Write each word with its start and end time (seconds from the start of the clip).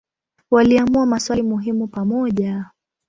Waliamua 0.51 1.05
maswali 1.05 1.41
muhimu 1.41 1.87
pamoja. 1.87 2.65